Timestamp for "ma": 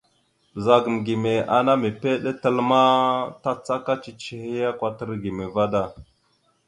2.69-2.81